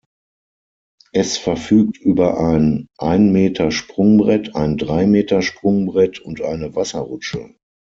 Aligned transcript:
Es 1.11 1.37
verfügt 1.37 1.95
über 2.01 2.39
ein 2.39 2.87
Ein-Meter-Sprungbrett, 2.97 4.55
ein 4.55 4.77
Drei-Meter-Sprungbrett 4.77 6.17
und 6.17 6.41
eine 6.41 6.73
Wasserrutsche. 6.75 7.53